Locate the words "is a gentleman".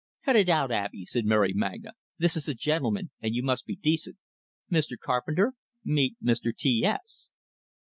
2.35-3.11